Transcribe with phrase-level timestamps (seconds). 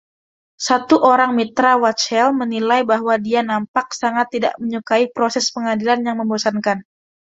[0.67, 6.77] Satu orang mitra Wachtell menilai bahwa dia nampak sangat tidak menyukai proses pengadilan yang membosankan.